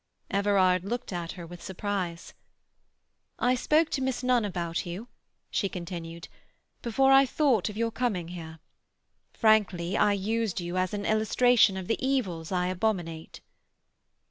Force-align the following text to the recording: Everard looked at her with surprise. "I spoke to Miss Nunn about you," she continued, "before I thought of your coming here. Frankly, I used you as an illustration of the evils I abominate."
Everard 0.31 0.83
looked 0.83 1.13
at 1.13 1.33
her 1.33 1.45
with 1.45 1.61
surprise. 1.61 2.33
"I 3.37 3.53
spoke 3.53 3.91
to 3.91 4.01
Miss 4.01 4.23
Nunn 4.23 4.43
about 4.43 4.83
you," 4.83 5.09
she 5.51 5.69
continued, 5.69 6.27
"before 6.81 7.11
I 7.11 7.27
thought 7.27 7.69
of 7.69 7.77
your 7.77 7.91
coming 7.91 8.29
here. 8.29 8.57
Frankly, 9.31 9.95
I 9.95 10.13
used 10.13 10.59
you 10.59 10.75
as 10.75 10.95
an 10.95 11.05
illustration 11.05 11.77
of 11.77 11.87
the 11.87 12.03
evils 12.03 12.51
I 12.51 12.65
abominate." 12.65 13.41